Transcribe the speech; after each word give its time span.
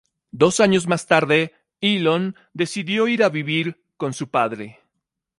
Dos 0.31 0.59
años 0.61 0.87
más 0.87 1.05
tarde 1.05 1.53
Elon 1.79 2.35
decidió 2.53 3.07
ir 3.07 3.23
a 3.23 3.29
vivir 3.29 3.83
con 3.97 4.15
su 4.15 4.31
padre. 4.31 4.79